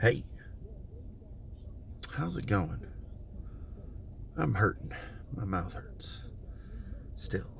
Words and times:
Hey, 0.00 0.24
how's 2.10 2.38
it 2.38 2.46
going? 2.46 2.86
I'm 4.34 4.54
hurting. 4.54 4.94
My 5.36 5.44
mouth 5.44 5.74
hurts. 5.74 6.22
Still, 7.16 7.52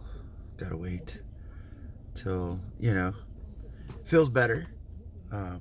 gotta 0.56 0.78
wait 0.78 1.20
till, 2.14 2.58
you 2.78 2.94
know, 2.94 3.12
feels 4.04 4.30
better. 4.30 4.68
Um, 5.30 5.60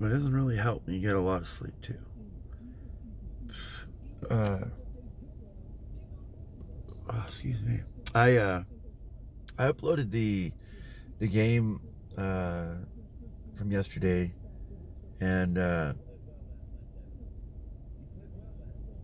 but 0.00 0.06
it 0.06 0.14
doesn't 0.14 0.34
really 0.34 0.56
help 0.56 0.86
when 0.86 0.94
you 0.94 1.02
get 1.02 1.16
a 1.16 1.20
lot 1.20 1.42
of 1.42 1.48
sleep, 1.48 1.74
too. 1.82 1.98
Uh, 4.30 4.64
oh, 7.10 7.24
excuse 7.26 7.60
me. 7.60 7.80
I, 8.14 8.36
uh, 8.38 8.62
I 9.58 9.70
uploaded 9.70 10.10
the, 10.10 10.50
the 11.18 11.28
game, 11.28 11.82
uh, 12.16 12.74
from 13.56 13.70
yesterday 13.70 14.32
and, 15.20 15.58
uh, 15.58 15.92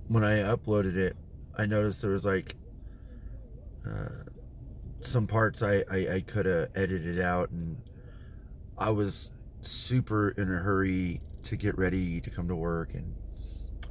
when 0.09 0.23
I 0.25 0.37
uploaded 0.39 0.97
it, 0.97 1.17
I 1.59 1.67
noticed 1.67 2.03
there 2.03 2.13
was 2.13 2.25
like 2.25 2.55
uh, 3.87 4.09
some 5.01 5.27
parts 5.27 5.63
I, 5.63 5.85
I, 5.91 6.15
I 6.15 6.25
could 6.27 6.47
have 6.47 6.69
edited 6.75 7.21
out, 7.21 7.51
and 7.51 7.77
I 8.79 8.91
was 8.91 9.31
super 9.63 10.31
in 10.31 10.53
a 10.53 10.57
hurry 10.57 11.21
to 11.45 11.57
get 11.57 11.77
ready 11.79 12.21
to 12.21 12.31
come 12.31 12.49
to 12.49 12.57
work, 12.57 12.95
and 12.95 13.15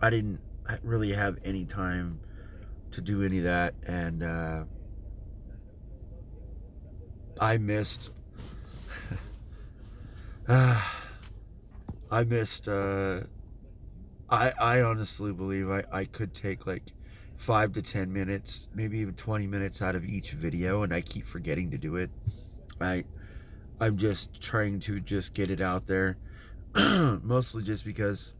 I 0.01 0.09
didn't 0.09 0.39
really 0.83 1.11
have 1.11 1.37
any 1.43 1.65
time 1.65 2.19
to 2.91 3.01
do 3.01 3.23
any 3.23 3.39
of 3.39 3.43
that, 3.45 3.73
and 3.87 4.23
uh, 4.23 4.63
I 7.39 7.57
missed. 7.57 8.11
I 10.47 12.23
missed. 12.27 12.67
Uh, 12.67 13.21
I 14.29 14.51
I 14.59 14.81
honestly 14.81 15.33
believe 15.33 15.69
I 15.69 15.83
I 15.91 16.05
could 16.05 16.33
take 16.33 16.67
like 16.67 16.83
five 17.35 17.73
to 17.73 17.81
ten 17.81 18.13
minutes, 18.13 18.67
maybe 18.73 18.99
even 18.99 19.15
twenty 19.15 19.47
minutes 19.47 19.81
out 19.81 19.95
of 19.95 20.05
each 20.05 20.31
video, 20.31 20.83
and 20.83 20.93
I 20.93 21.01
keep 21.01 21.25
forgetting 21.25 21.71
to 21.71 21.77
do 21.77 21.95
it. 21.95 22.11
I 22.79 23.05
I'm 23.79 23.97
just 23.97 24.39
trying 24.41 24.79
to 24.81 24.99
just 24.99 25.33
get 25.33 25.49
it 25.49 25.61
out 25.61 25.87
there, 25.87 26.17
mostly 26.75 27.63
just 27.63 27.83
because 27.83 28.33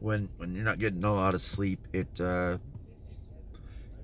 when 0.00 0.28
when 0.36 0.54
you're 0.54 0.64
not 0.64 0.78
getting 0.78 1.02
a 1.02 1.14
lot 1.14 1.34
of 1.34 1.40
sleep, 1.40 1.86
it 1.94 2.20
uh, 2.20 2.58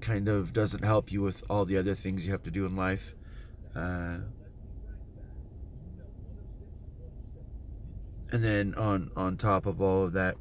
kind 0.01 0.29
of 0.29 0.53
doesn't 0.55 0.85
help 0.85 1.13
you 1.13 1.21
with 1.21 1.45
all 1.51 1.67
the 1.67 1.77
other 1.77 1.95
things 1.95 2.25
you 2.25 2.33
have 2.33 2.45
to 2.45 2.51
do 2.51 2.65
in 2.65 2.75
life. 2.75 3.15
Uh, 3.75 4.19
and 8.33 8.43
then 8.43 8.75
on 8.75 9.11
on 9.17 9.37
top 9.37 9.67
of 9.67 9.81
all 9.81 10.05
of 10.05 10.13
that 10.15 10.37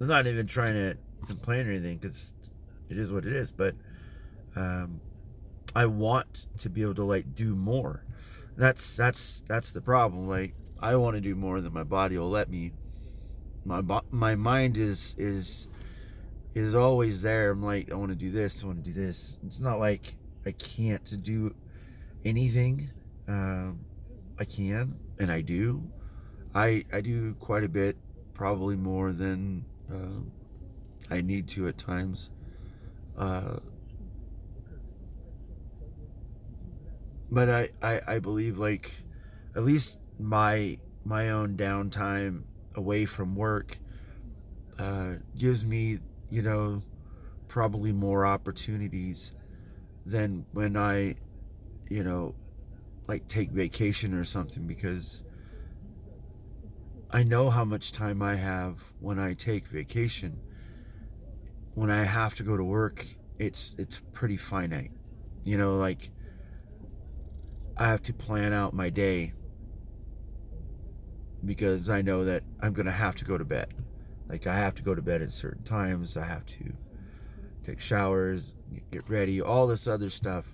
I'm 0.00 0.08
not 0.08 0.26
even 0.26 0.46
trying 0.46 0.74
to 0.74 0.96
complain 1.26 1.66
or 1.66 1.70
anything 1.70 1.96
because 1.98 2.34
it 2.90 2.98
is 2.98 3.10
what 3.10 3.24
it 3.24 3.32
is. 3.32 3.50
But 3.50 3.74
um, 4.54 5.00
I 5.74 5.86
want 5.86 6.46
to 6.58 6.68
be 6.68 6.82
able 6.82 6.94
to 6.96 7.04
like 7.04 7.34
do 7.34 7.54
more. 7.56 8.04
That's 8.56 8.96
that's 8.96 9.42
that's 9.48 9.72
the 9.72 9.80
problem. 9.80 10.28
Like 10.28 10.54
I 10.80 10.96
want 10.96 11.14
to 11.14 11.20
do 11.20 11.34
more 11.34 11.60
than 11.60 11.72
my 11.72 11.84
body 11.84 12.18
will 12.18 12.30
let 12.30 12.50
me. 12.50 12.72
My 13.64 13.82
my 14.10 14.36
mind 14.36 14.76
is 14.76 15.14
is 15.18 15.68
is 16.54 16.74
always 16.74 17.22
there. 17.22 17.50
I'm 17.50 17.62
like 17.62 17.90
I 17.90 17.94
want 17.94 18.10
to 18.10 18.16
do 18.16 18.30
this. 18.30 18.62
I 18.62 18.66
want 18.66 18.84
to 18.84 18.90
do 18.90 18.98
this. 18.98 19.36
It's 19.46 19.60
not 19.60 19.78
like 19.78 20.14
I 20.44 20.52
can't 20.52 21.22
do 21.22 21.54
anything. 22.24 22.90
Um, 23.28 23.80
I 24.38 24.44
can 24.44 24.94
and 25.18 25.32
I 25.32 25.40
do. 25.40 25.82
I 26.56 26.86
I 26.90 27.02
do 27.02 27.34
quite 27.34 27.64
a 27.64 27.68
bit, 27.68 27.98
probably 28.32 28.76
more 28.76 29.12
than 29.12 29.66
uh, 29.92 30.20
I 31.10 31.20
need 31.20 31.48
to 31.48 31.68
at 31.68 31.76
times. 31.76 32.30
Uh, 33.16 33.58
but 37.30 37.50
I, 37.50 37.68
I, 37.82 38.00
I 38.14 38.18
believe 38.20 38.58
like 38.58 38.94
at 39.54 39.64
least 39.64 39.98
my 40.18 40.78
my 41.04 41.30
own 41.30 41.56
downtime 41.56 42.44
away 42.74 43.04
from 43.04 43.36
work 43.36 43.78
uh, 44.78 45.14
gives 45.36 45.64
me 45.64 45.98
you 46.30 46.42
know 46.42 46.82
probably 47.48 47.92
more 47.92 48.26
opportunities 48.26 49.32
than 50.06 50.46
when 50.52 50.76
I 50.76 51.16
you 51.90 52.04
know 52.04 52.34
like 53.08 53.28
take 53.28 53.50
vacation 53.50 54.14
or 54.14 54.24
something 54.24 54.66
because 54.66 55.24
I 57.10 57.22
know 57.22 57.50
how 57.50 57.64
much 57.64 57.92
time 57.92 58.20
I 58.22 58.34
have 58.34 58.82
when 59.00 59.18
I 59.18 59.34
take 59.34 59.68
vacation. 59.68 60.38
When 61.74 61.90
I 61.90 62.02
have 62.04 62.34
to 62.36 62.42
go 62.42 62.56
to 62.56 62.64
work, 62.64 63.06
it's 63.38 63.74
it's 63.78 64.00
pretty 64.12 64.36
finite. 64.36 64.90
You 65.44 65.58
know, 65.58 65.76
like 65.76 66.10
I 67.76 67.88
have 67.88 68.02
to 68.04 68.14
plan 68.14 68.52
out 68.52 68.74
my 68.74 68.90
day 68.90 69.32
because 71.44 71.88
I 71.88 72.02
know 72.02 72.24
that 72.24 72.42
I'm 72.60 72.72
going 72.72 72.86
to 72.86 72.92
have 72.92 73.14
to 73.16 73.24
go 73.24 73.38
to 73.38 73.44
bed. 73.44 73.72
Like 74.28 74.46
I 74.46 74.56
have 74.56 74.74
to 74.76 74.82
go 74.82 74.94
to 74.94 75.02
bed 75.02 75.22
at 75.22 75.32
certain 75.32 75.62
times. 75.62 76.16
I 76.16 76.24
have 76.24 76.44
to 76.46 76.72
take 77.62 77.78
showers, 77.78 78.52
get 78.90 79.08
ready, 79.08 79.40
all 79.40 79.66
this 79.66 79.86
other 79.86 80.10
stuff. 80.10 80.44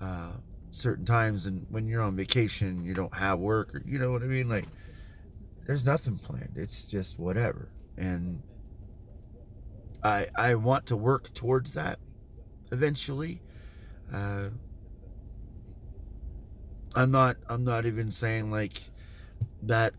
Uh, 0.00 0.32
certain 0.70 1.04
times, 1.04 1.46
and 1.46 1.66
when 1.70 1.86
you're 1.86 2.02
on 2.02 2.16
vacation, 2.16 2.84
you 2.84 2.94
don't 2.94 3.14
have 3.14 3.38
work, 3.38 3.74
or 3.74 3.82
you 3.86 3.98
know 3.98 4.10
what 4.10 4.22
I 4.22 4.26
mean. 4.26 4.48
Like 4.48 4.66
there's 5.66 5.84
nothing 5.84 6.18
planned. 6.18 6.54
It's 6.56 6.84
just 6.84 7.18
whatever. 7.18 7.68
And 7.96 8.42
I 10.02 10.28
I 10.34 10.54
want 10.56 10.86
to 10.86 10.96
work 10.96 11.32
towards 11.34 11.72
that 11.72 11.98
eventually. 12.70 13.40
Uh, 14.12 14.48
I'm 16.94 17.10
not 17.10 17.36
I'm 17.48 17.64
not 17.64 17.86
even 17.86 18.10
saying 18.10 18.50
like 18.50 18.80
that 19.62 19.94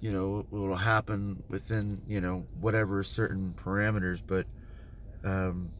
you 0.00 0.12
know 0.12 0.46
will 0.50 0.76
happen 0.76 1.42
within 1.48 2.00
you 2.06 2.20
know 2.20 2.46
whatever 2.60 3.02
certain 3.02 3.54
parameters 3.56 4.22
but 4.26 4.46
um, 5.24 5.70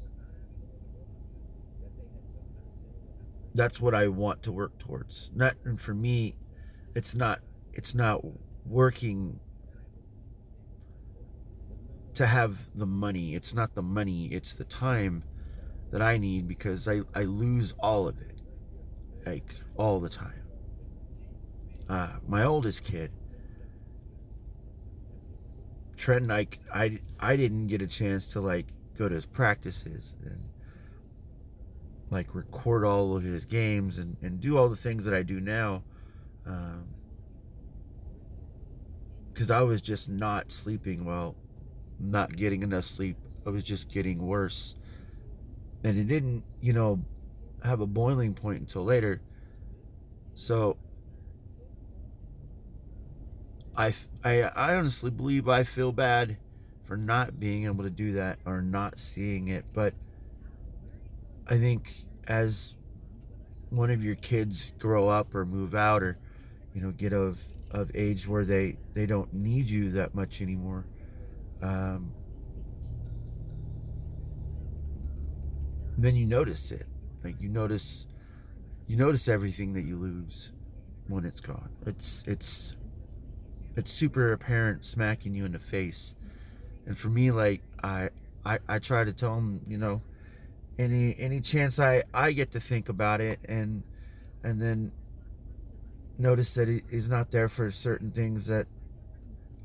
that's 3.55 3.81
what 3.81 3.95
I 3.95 4.09
want 4.09 4.43
to 4.45 4.53
work 4.53 4.79
towards 4.79 5.31
not 5.35 5.55
and 5.65 5.81
for 5.81 5.95
me 5.95 6.35
it's 6.95 7.15
not 7.15 7.41
it's 7.73 7.95
not 7.95 8.23
working 8.67 9.39
to 12.15 12.27
have 12.27 12.59
the 12.75 12.87
money. 12.87 13.35
It's 13.35 13.55
not 13.55 13.75
the 13.75 13.83
money, 13.83 14.27
it's 14.27 14.55
the 14.55 14.65
time 14.65 15.23
that 15.91 16.03
I 16.03 16.19
need 16.19 16.49
because 16.49 16.89
I, 16.89 17.03
I 17.15 17.25
lose 17.25 17.75
all 17.81 18.09
of 18.09 18.21
it. 18.21 18.31
Like, 19.27 19.55
all 19.77 20.01
the 20.01 20.11
time. 20.11 20.43
Uh, 21.89 22.11
my 22.29 22.45
oldest 22.45 22.85
kid, 22.85 23.11
Trent, 25.97 26.27
like, 26.27 26.59
I, 26.75 27.01
I 27.19 27.37
didn't 27.37 27.69
get 27.69 27.81
a 27.81 27.87
chance 27.87 28.29
to, 28.29 28.43
like, 28.43 28.67
go 28.99 29.09
to 29.09 29.15
his 29.15 29.25
practices 29.25 30.15
and, 30.27 30.39
like, 32.11 32.35
record 32.35 32.85
all 32.85 33.17
of 33.17 33.23
his 33.23 33.47
games 33.47 33.97
and, 33.97 34.15
and 34.21 34.41
do 34.41 34.59
all 34.59 34.69
the 34.69 34.77
things 34.77 35.07
that 35.07 35.15
I 35.15 35.23
do 35.23 35.41
now. 35.41 35.83
Um, 36.47 36.85
because 39.35 39.51
I 39.51 39.63
was 39.63 39.81
just 39.81 40.09
not 40.09 40.53
sleeping 40.53 41.05
well, 41.05 41.35
not 41.99 42.37
getting 42.37 42.63
enough 42.63 42.85
sleep. 42.85 43.17
I 43.45 43.51
was 43.51 43.65
just 43.65 43.89
getting 43.91 44.25
worse. 44.25 44.77
And 45.83 45.99
it 45.99 46.05
didn't, 46.05 46.45
you 46.61 46.73
know, 46.73 47.05
have 47.65 47.81
a 47.81 47.87
boiling 47.87 48.33
point 48.33 48.61
until 48.61 48.85
later. 48.85 49.21
So 50.35 50.77
I, 53.77 53.93
I, 54.23 54.43
I 54.43 54.77
honestly 54.77 55.11
believe 55.11 55.49
I 55.49 55.65
feel 55.65 55.91
bad 55.91 56.37
for 56.85 56.97
not 56.97 57.41
being 57.41 57.65
able 57.65 57.83
to 57.83 57.91
do 57.91 58.13
that 58.13 58.39
or 58.47 58.63
not 58.63 59.01
seeing 59.01 59.49
it. 59.49 59.65
But 59.75 59.95
I 61.49 61.59
think 61.59 61.93
as 62.29 62.77
one 63.71 63.91
of 63.91 64.05
your 64.05 64.15
kids 64.15 64.73
grow 64.79 65.09
up 65.09 65.35
or 65.35 65.45
move 65.45 65.75
out 65.75 66.05
or, 66.05 66.19
you 66.73 66.81
know, 66.81 66.93
get 66.93 67.13
of 67.13 67.41
of 67.75 67.91
age 67.95 68.27
where 68.27 68.45
they 68.45 68.77
they 68.95 69.05
don't 69.05 69.33
need 69.35 69.67
you 69.67 69.91
that 69.91 70.15
much 70.15 70.41
anymore. 70.41 70.87
Um, 71.61 72.13
then 75.99 76.15
you 76.15 76.25
notice 76.25 76.71
it, 76.71 76.87
like 77.25 77.41
you 77.41 77.49
notice 77.49 78.07
you 78.87 78.97
notice 78.97 79.29
everything 79.29 79.73
that 79.75 79.83
you 79.83 79.97
lose 79.97 80.53
when 81.09 81.25
it's 81.25 81.41
gone. 81.41 81.69
It's 81.85 82.23
it's 82.27 82.77
it's 83.77 83.91
super 83.91 84.33
apparent, 84.33 84.85
smacking 84.85 85.35
you 85.35 85.45
in 85.45 85.53
the 85.53 85.59
face. 85.59 86.15
And 86.87 86.97
for 86.97 87.09
me, 87.09 87.33
like 87.33 87.61
I 87.83 88.11
I, 88.45 88.59
I 88.69 88.79
try 88.79 89.03
to 89.03 89.13
tell 89.13 89.35
them, 89.35 89.61
you 89.67 89.79
know, 89.79 90.01
any 90.79 91.17
any 91.19 91.41
chance 91.41 91.81
I 91.81 92.05
I 92.15 92.33
get 92.33 92.53
to 92.53 92.61
think 92.61 92.89
about 92.89 93.21
it 93.21 93.41
and 93.47 93.83
and 94.45 94.61
then 94.61 94.93
notice 96.19 96.55
that 96.55 96.69
he, 96.69 96.83
he's 96.91 97.09
not 97.09 97.31
there 97.31 97.49
for 97.49 97.71
certain 97.71 98.11
things 98.11 98.47
that 98.47 98.67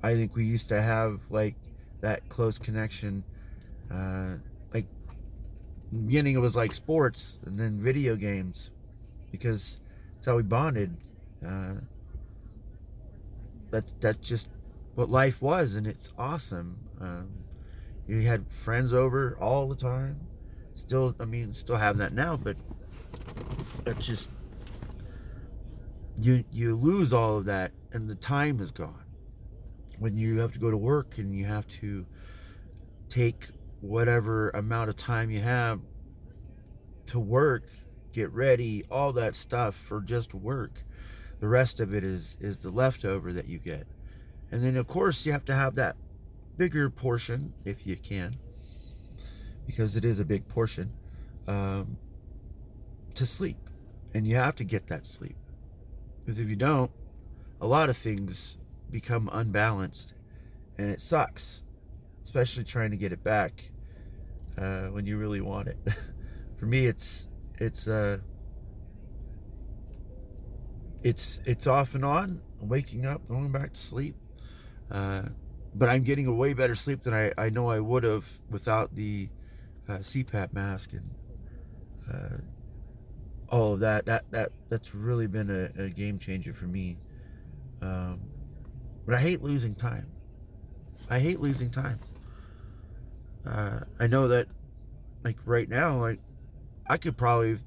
I 0.02 0.16
think 0.16 0.36
we 0.36 0.46
used 0.46 0.70
to 0.70 0.82
have, 0.82 1.20
like 1.30 1.56
that 2.02 2.28
close 2.30 2.58
connection. 2.58 3.24
Uh, 3.92 4.36
like 4.74 4.86
beginning, 6.06 6.36
it 6.36 6.40
was 6.40 6.56
like 6.56 6.74
sports, 6.74 7.40
and 7.46 7.60
then 7.60 7.80
video 7.80 8.16
games, 8.16 8.72
because 9.32 9.80
that's 10.16 10.28
how 10.28 10.38
we 10.38 10.44
bonded. 10.44 10.96
Uh, 11.46 11.76
that's 13.72 13.94
that's 14.00 14.28
just 14.28 14.48
what 14.96 15.10
life 15.10 15.42
was, 15.42 15.76
and 15.76 15.88
it's 15.88 16.12
awesome. 16.18 16.78
Um, 17.00 17.30
you 18.08 18.22
had 18.22 18.48
friends 18.52 18.94
over 18.94 19.38
all 19.40 19.68
the 19.68 19.76
time. 19.76 20.20
Still, 20.74 21.16
I 21.20 21.26
mean, 21.26 21.54
still 21.54 21.76
have 21.76 21.98
that 21.98 22.14
now, 22.14 22.38
but 22.38 22.58
that's 23.84 24.06
just 24.06 24.30
you 26.22 26.44
you 26.52 26.76
lose 26.76 27.14
all 27.14 27.38
of 27.38 27.46
that 27.46 27.72
and 27.92 28.10
the 28.10 28.16
time 28.16 28.60
is 28.60 28.72
gone. 28.72 29.04
When 29.98 30.18
you 30.18 30.40
have 30.40 30.54
to 30.54 30.60
go 30.60 30.72
to 30.72 30.78
work 30.78 31.18
and 31.18 31.36
you 31.36 31.46
have 31.46 31.68
to 31.82 32.06
take 33.10 33.50
whatever 33.82 34.50
amount 34.52 34.90
of 34.90 34.96
time 34.96 35.30
you 35.30 35.42
have 35.42 35.80
to 37.08 37.20
work 37.20 37.64
get 38.12 38.32
ready 38.32 38.84
all 38.92 39.14
that 39.14 39.36
stuff 39.36 39.76
for 39.76 40.02
just 40.02 40.34
work 40.34 40.84
the 41.40 41.48
rest 41.48 41.80
of 41.80 41.94
it 41.94 42.04
is 42.04 42.38
is 42.42 42.60
the 42.60 42.70
leftover 42.70 43.34
that 43.34 43.48
you 43.48 43.60
get. 43.60 43.88
And 44.52 44.64
then 44.64 44.76
of 44.76 44.88
course 44.88 45.26
you 45.26 45.32
have 45.32 45.46
to 45.46 45.56
have 45.56 45.76
that 45.76 45.96
bigger 46.58 46.90
portion 46.90 47.54
if 47.66 47.88
you 47.88 47.96
can 47.96 48.36
because 49.66 49.96
it 49.96 50.04
is 50.04 50.20
a 50.20 50.26
big 50.26 50.48
portion 50.48 50.92
um, 51.48 51.98
to 53.16 53.26
sleep. 53.26 53.58
And 54.14 54.28
you 54.28 54.36
have 54.36 54.56
to 54.56 54.64
get 54.64 54.88
that 54.88 55.06
sleep 55.06 55.38
because 56.30 56.40
if 56.40 56.48
you 56.48 56.56
don't, 56.56 56.92
a 57.60 57.66
lot 57.66 57.90
of 57.90 57.98
things 57.98 58.60
become 58.92 59.32
unbalanced 59.34 60.14
and 60.78 60.88
it 60.92 61.02
sucks, 61.02 61.64
especially 62.24 62.64
trying 62.64 62.92
to 62.92 62.98
get 62.98 63.12
it 63.12 63.24
back 63.24 63.64
uh, 64.56 64.90
when 64.90 65.08
you 65.08 65.18
really 65.18 65.42
want 65.42 65.70
it. 65.70 65.78
For 66.60 66.68
me, 66.68 66.86
it's 66.86 67.28
it's 67.58 67.88
uh, 67.88 68.20
it's 71.02 71.42
it's 71.48 71.66
off 71.66 71.96
and 71.96 72.06
on. 72.06 72.40
waking 72.62 73.08
up, 73.08 73.28
going 73.28 73.52
back 73.52 73.74
to 73.74 73.80
sleep, 73.80 74.16
uh, 74.92 75.24
but 75.74 75.90
I'm 75.90 76.04
getting 76.04 76.28
a 76.28 76.34
way 76.34 76.54
better 76.54 76.76
sleep 76.76 77.02
than 77.02 77.16
I, 77.16 77.34
I 77.40 77.50
know 77.50 77.70
I 77.70 77.80
would 77.80 78.04
have 78.04 78.28
without 78.52 78.94
the 78.94 79.30
uh, 79.88 79.98
CPAP 79.98 80.54
mask 80.54 80.92
and 80.94 81.10
uh, 82.14 82.38
all 83.50 83.74
of 83.74 83.80
that 83.82 84.06
that 84.06 84.26
that 84.32 84.52
that's 84.70 84.94
really 84.94 85.28
been 85.28 85.50
a, 85.50 85.84
a 85.84 85.90
game 85.90 86.20
changer 86.20 86.54
for 86.54 86.66
me. 86.66 86.98
Um, 87.82 88.20
but 89.06 89.16
i 89.16 89.20
hate 89.20 89.42
losing 89.42 89.76
time. 89.76 90.08
I 91.10 91.20
hate 91.20 91.40
losing 91.40 91.70
time. 91.72 92.00
Uh, 93.46 93.80
i 94.00 94.08
know 94.08 94.28
that 94.28 94.48
like 95.24 95.38
right 95.46 95.70
now 95.70 95.98
like 95.98 96.20
i 96.90 96.98
could 96.98 97.18
probably 97.18 97.52
have 97.52 97.64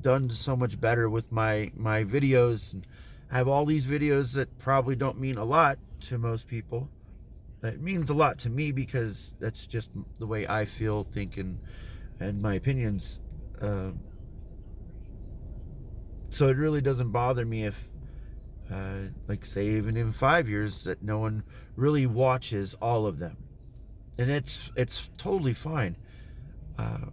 done 0.00 0.28
so 0.30 0.56
much 0.56 0.80
better 0.80 1.08
with 1.08 1.30
my 1.32 1.70
my 1.74 2.04
videos. 2.04 2.74
And 2.74 2.86
I 3.30 3.38
have 3.38 3.48
all 3.48 3.64
these 3.64 3.86
videos 3.86 4.34
that 4.34 4.56
probably 4.58 4.96
don't 4.96 5.18
mean 5.18 5.38
a 5.38 5.44
lot 5.44 5.78
to 6.02 6.18
most 6.18 6.46
people. 6.46 6.88
It 7.62 7.80
means 7.80 8.10
a 8.10 8.14
lot 8.14 8.38
to 8.40 8.50
me 8.50 8.70
because 8.70 9.34
that's 9.40 9.66
just 9.66 9.90
the 10.20 10.26
way 10.26 10.46
i 10.46 10.64
feel 10.64 11.02
think 11.02 11.36
and 11.36 11.58
and 12.20 12.40
my 12.40 12.54
opinions. 12.54 13.20
Uh, 13.60 13.90
so 16.36 16.48
it 16.48 16.58
really 16.58 16.82
doesn't 16.82 17.12
bother 17.12 17.46
me 17.46 17.64
if 17.64 17.88
uh, 18.70 19.08
like 19.26 19.42
say 19.42 19.68
even 19.68 19.96
in 19.96 20.12
five 20.12 20.50
years 20.50 20.84
that 20.84 21.02
no 21.02 21.18
one 21.18 21.42
really 21.76 22.04
watches 22.04 22.74
all 22.82 23.06
of 23.06 23.18
them. 23.18 23.38
And 24.18 24.30
it's 24.30 24.70
it's 24.76 25.08
totally 25.16 25.54
fine. 25.54 25.96
Uh, 26.78 27.06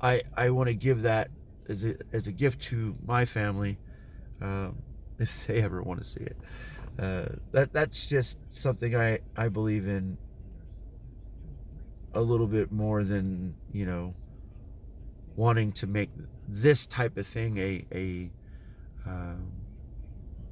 i 0.00 0.20
i 0.36 0.50
want 0.50 0.66
to 0.66 0.74
give 0.74 1.02
that 1.02 1.30
as 1.68 1.84
a, 1.84 1.94
as 2.12 2.26
a 2.26 2.32
gift 2.32 2.60
to 2.60 2.96
my 3.06 3.24
family 3.24 3.78
um, 4.40 4.82
if 5.20 5.46
they 5.46 5.62
ever 5.62 5.80
want 5.82 6.02
to 6.02 6.04
see 6.04 6.20
it. 6.20 6.36
Uh, 6.98 7.26
that 7.52 7.72
that's 7.72 8.08
just 8.08 8.36
something 8.48 8.96
i 8.96 9.20
i 9.36 9.48
believe 9.48 9.86
in 9.86 10.18
a 12.14 12.20
little 12.20 12.48
bit 12.48 12.72
more 12.72 13.04
than 13.04 13.54
you 13.72 13.86
know 13.86 14.12
wanting 15.36 15.70
to 15.70 15.86
make 15.86 16.10
this 16.48 16.88
type 16.88 17.16
of 17.16 17.24
thing 17.24 17.56
a 17.56 17.86
a 17.94 18.30
um, 19.10 19.52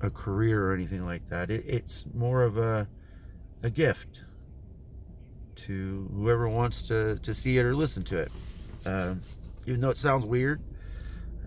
a 0.00 0.10
career 0.10 0.66
or 0.66 0.74
anything 0.74 1.04
like 1.04 1.26
that. 1.28 1.50
It, 1.50 1.64
it's 1.66 2.06
more 2.14 2.42
of 2.42 2.58
a 2.58 2.88
a 3.62 3.70
gift 3.70 4.24
to 5.56 6.08
whoever 6.14 6.48
wants 6.48 6.82
to 6.84 7.18
to 7.18 7.34
see 7.34 7.58
it 7.58 7.64
or 7.64 7.74
listen 7.74 8.02
to 8.04 8.18
it. 8.18 8.32
Um, 8.86 9.20
even 9.66 9.80
though 9.80 9.90
it 9.90 9.96
sounds 9.96 10.24
weird, 10.24 10.60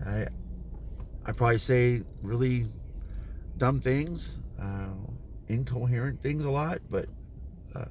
I 0.06 0.26
I 1.24 1.32
probably 1.32 1.58
say 1.58 2.02
really 2.22 2.68
dumb 3.56 3.80
things, 3.80 4.40
uh, 4.60 4.94
incoherent 5.48 6.20
things 6.20 6.44
a 6.44 6.50
lot, 6.50 6.80
but 6.90 7.06
uh, 7.74 7.84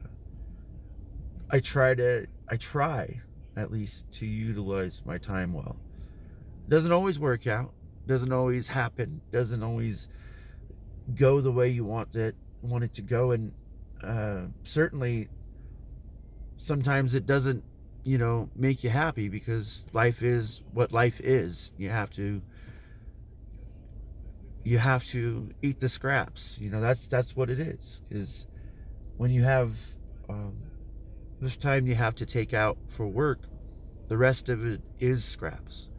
I 1.50 1.59
try 1.59 1.94
to 1.95 2.27
I 2.50 2.57
try 2.57 3.21
at 3.56 3.71
least 3.71 4.12
to 4.13 4.25
utilize 4.25 5.01
my 5.06 5.17
time 5.17 5.53
well. 5.53 5.75
It 6.65 6.69
doesn't 6.69 6.91
always 6.91 7.19
work 7.19 7.47
out 7.47 7.74
doesn't 8.07 8.31
always 8.31 8.68
happen 8.68 9.21
doesn't 9.31 9.63
always 9.63 10.07
go 11.15 11.42
the 11.42 11.51
way 11.51 11.69
you 11.69 11.83
want 11.83 12.15
it 12.15 12.36
want 12.62 12.83
it 12.83 12.94
to 12.94 13.01
go. 13.01 13.31
And 13.31 13.53
uh, 14.03 14.42
certainly 14.63 15.30
sometimes 16.57 17.15
it 17.15 17.25
doesn't 17.25 17.63
you 18.03 18.18
know 18.18 18.50
make 18.56 18.83
you 18.83 18.89
happy 18.89 19.30
because 19.30 19.86
life 19.94 20.24
is 20.24 20.62
what 20.74 20.92
life 20.92 21.19
is. 21.21 21.71
You 21.77 21.89
have 21.89 22.09
to 22.12 22.42
you 24.63 24.77
have 24.77 25.03
to 25.06 25.50
eat 25.62 25.80
the 25.80 25.89
scraps. 25.89 26.57
You 26.59 26.69
know 26.69 26.81
that's 26.81 27.07
that's 27.07 27.36
what 27.36 27.50
it 27.50 27.59
is 27.59 28.01
is 28.09 28.48
when 29.18 29.31
you 29.31 29.44
have 29.44 29.75
um, 30.30 30.56
this 31.39 31.57
time 31.57 31.88
you 31.88 31.95
have 31.95 32.15
to 32.15 32.25
take 32.25 32.53
out 32.53 32.77
for 32.88 33.07
work 33.07 33.39
the 34.07 34.18
rest 34.18 34.50
of 34.50 34.65
it 34.65 34.81
is 35.00 35.24
scraps. 35.24 35.89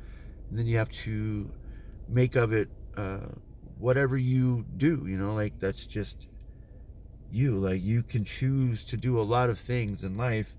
And 0.50 0.58
then 0.58 0.66
you 0.66 0.76
have 0.76 0.90
to 0.90 1.50
make 2.12 2.36
of 2.36 2.52
it 2.52 2.68
uh, 2.96 3.26
whatever 3.78 4.16
you 4.16 4.64
do 4.76 5.04
you 5.08 5.16
know 5.16 5.34
like 5.34 5.58
that's 5.58 5.86
just 5.86 6.28
you. 7.32 7.56
Like 7.56 7.82
you 7.82 8.02
can 8.02 8.24
choose 8.24 8.84
to 8.86 8.96
do 8.96 9.20
a 9.20 9.22
lot 9.22 9.50
of 9.50 9.58
things 9.58 10.04
in 10.04 10.16
life. 10.16 10.54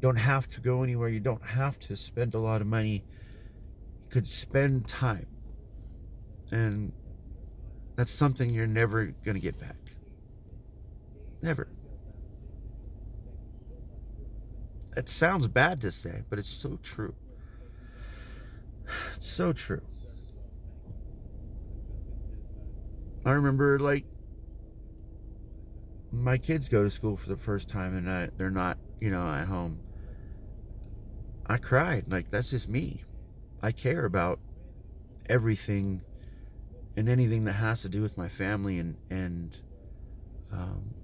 Don't 0.00 0.16
have 0.16 0.48
to 0.48 0.60
go 0.60 0.82
anywhere. 0.82 1.08
You 1.08 1.20
don't 1.20 1.44
have 1.44 1.78
to 1.80 1.96
spend 1.96 2.34
a 2.34 2.38
lot 2.38 2.60
of 2.60 2.66
money. 2.66 3.04
You 4.02 4.10
could 4.10 4.26
spend 4.26 4.88
time. 4.88 5.26
And 6.50 6.92
that's 7.96 8.12
something 8.12 8.50
you're 8.50 8.66
never 8.66 9.06
going 9.24 9.34
to 9.34 9.40
get 9.40 9.58
back. 9.60 9.76
Never. 11.42 11.68
It 14.96 15.08
sounds 15.08 15.46
bad 15.46 15.82
to 15.82 15.92
say 15.92 16.22
but 16.30 16.38
it's 16.38 16.48
so 16.48 16.78
true. 16.82 17.14
It's 19.16 19.28
so 19.28 19.52
true 19.52 19.82
I 23.26 23.32
remember 23.32 23.80
like 23.80 24.04
my 26.12 26.38
kids 26.38 26.68
go 26.68 26.84
to 26.84 26.90
school 26.90 27.16
for 27.16 27.28
the 27.28 27.36
first 27.36 27.68
time 27.68 27.96
and 27.96 28.08
I, 28.08 28.30
they're 28.36 28.52
not, 28.52 28.78
you 29.00 29.10
know, 29.10 29.28
at 29.28 29.48
home. 29.48 29.80
I 31.44 31.56
cried. 31.58 32.04
Like 32.08 32.30
that's 32.30 32.50
just 32.50 32.68
me. 32.68 33.02
I 33.60 33.72
care 33.72 34.04
about 34.04 34.38
everything 35.28 36.02
and 36.96 37.08
anything 37.08 37.44
that 37.44 37.54
has 37.54 37.82
to 37.82 37.88
do 37.88 38.00
with 38.00 38.16
my 38.16 38.28
family 38.28 38.78
and 38.78 38.96
and 39.10 39.56
um, 40.52 40.94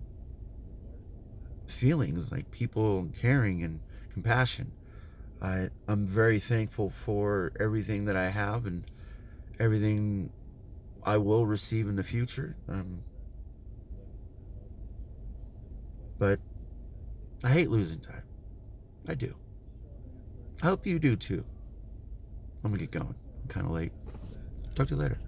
feelings 1.67 2.31
like 2.31 2.51
people 2.53 3.01
and 3.01 3.15
caring 3.17 3.65
and 3.65 3.81
compassion. 4.13 4.71
I 5.41 5.71
I'm 5.89 6.07
very 6.07 6.39
thankful 6.39 6.91
for 6.91 7.53
everything 7.59 8.05
that 8.05 8.17
I 8.17 8.29
have 8.31 8.67
and 8.67 8.85
everything 9.59 10.31
I 11.05 11.19
will 11.19 11.47
receive 11.47 11.89
in 11.89 11.97
the 11.97 12.03
future. 12.03 12.57
Um, 12.69 13.03
but 16.19 16.39
I 17.43 17.49
hate 17.51 17.71
losing 17.71 18.01
time. 18.01 18.23
I 19.09 19.15
do. 19.15 19.35
I 20.63 20.67
hope 20.67 20.87
you 20.87 20.99
do 20.99 21.17
too. 21.17 21.45
I'm 22.63 22.71
gonna 22.71 22.79
get 22.79 22.93
going. 22.93 23.15
I'm 23.43 23.49
kind 23.49 23.67
of 23.67 23.73
late. 23.73 23.93
Talk 24.77 24.89
to 24.89 24.95
you 24.95 25.01
later. 25.01 25.19